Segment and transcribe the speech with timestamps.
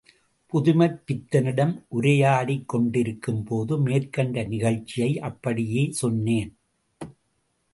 [0.53, 6.57] புதுமைப்பித்தனிடம் உரையாடிக் கொண்டிக்கும் போது மேற்கண்ட நிகழ்ச்சியை அப்படியே சொன்னேன்.